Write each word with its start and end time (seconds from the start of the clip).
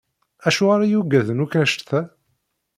Acuɣer 0.47 0.81
i 0.83 0.87
yugaden 0.91 1.43
akk 1.43 1.53
annect-a? 1.61 2.01